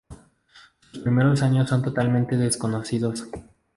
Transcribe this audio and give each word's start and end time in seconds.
Sus 0.89 1.01
primeros 1.03 1.43
años 1.43 1.69
son 1.69 1.83
totalmente 1.83 2.35
desconocidos. 2.35 3.27